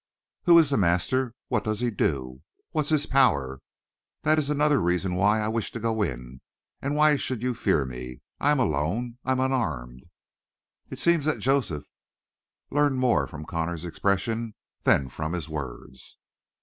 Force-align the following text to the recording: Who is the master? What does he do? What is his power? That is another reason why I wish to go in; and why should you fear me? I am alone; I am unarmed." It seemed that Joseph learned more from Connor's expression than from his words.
Who 0.45 0.57
is 0.57 0.71
the 0.71 0.77
master? 0.77 1.35
What 1.49 1.63
does 1.63 1.79
he 1.79 1.91
do? 1.91 2.41
What 2.71 2.85
is 2.85 2.89
his 2.89 3.05
power? 3.05 3.61
That 4.23 4.39
is 4.39 4.49
another 4.49 4.81
reason 4.81 5.13
why 5.13 5.39
I 5.41 5.47
wish 5.47 5.71
to 5.73 5.79
go 5.79 6.01
in; 6.01 6.41
and 6.81 6.95
why 6.95 7.17
should 7.17 7.43
you 7.43 7.53
fear 7.53 7.85
me? 7.85 8.21
I 8.39 8.49
am 8.49 8.59
alone; 8.59 9.19
I 9.23 9.33
am 9.33 9.39
unarmed." 9.39 10.07
It 10.89 10.97
seemed 10.97 11.21
that 11.25 11.37
Joseph 11.37 11.83
learned 12.71 12.97
more 12.97 13.27
from 13.27 13.45
Connor's 13.45 13.85
expression 13.85 14.55
than 14.85 15.07
from 15.07 15.33
his 15.33 15.47
words. 15.47 16.17